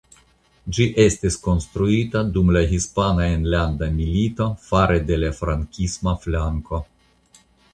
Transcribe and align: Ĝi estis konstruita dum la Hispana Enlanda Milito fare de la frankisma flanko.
Ĝi 0.75 0.85
estis 1.03 1.35
konstruita 1.47 2.23
dum 2.37 2.49
la 2.57 2.63
Hispana 2.73 3.27
Enlanda 3.35 3.91
Milito 4.01 4.49
fare 4.71 4.99
de 5.11 5.21
la 5.25 5.31
frankisma 5.43 6.19
flanko. 6.25 6.83